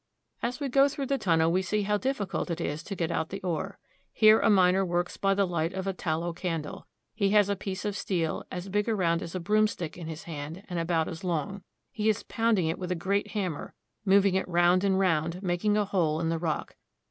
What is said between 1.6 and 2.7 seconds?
see how difficult it